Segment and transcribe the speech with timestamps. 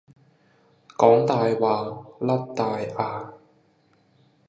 [0.97, 3.33] 講大話，甩大牙